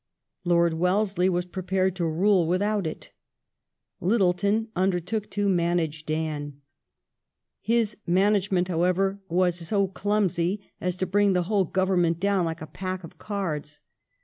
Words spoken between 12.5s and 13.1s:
a pack